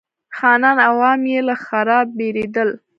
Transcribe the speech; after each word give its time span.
خانان 0.37 0.77
او 0.87 0.95
عوام 0.97 1.21
یې 1.31 1.39
له 1.47 1.55
ښرا 1.63 1.99
بېرېدل. 2.17 2.69